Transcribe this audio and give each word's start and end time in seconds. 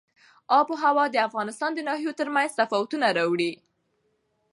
آب 0.57 0.67
وهوا 0.71 1.05
د 1.11 1.15
افغانستان 1.27 1.71
د 1.75 1.79
ناحیو 1.87 2.17
ترمنځ 2.19 2.51
تفاوتونه 2.59 3.07
راولي. 3.17 3.53